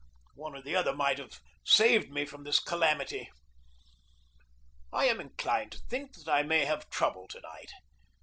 [0.33, 3.29] One or the other might have saved me from this calamity.
[4.91, 7.69] I am inclined to think that I may have trouble to night.